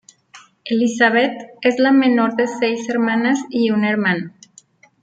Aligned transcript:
Elizabeth 0.65 1.37
es 1.61 1.77
la 1.77 1.91
menor 1.91 2.35
de 2.35 2.47
seis 2.47 2.89
hermanas 2.89 3.37
y 3.51 3.69
un 3.69 3.83
hermano. 3.85 4.31